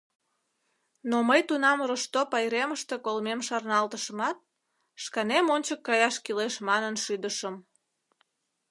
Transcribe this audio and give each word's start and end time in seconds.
Но 1.09 1.17
мый 1.29 1.41
тунам 1.47 1.79
Рошто 1.89 2.21
пайремыште 2.31 2.95
колмем 3.05 3.39
шарналтышымат, 3.47 4.37
шканем 5.03 5.45
ончык 5.55 5.79
каяш 5.87 6.15
кӱлеш 6.25 6.55
манын 6.67 6.95
шӱдышым. 7.03 7.55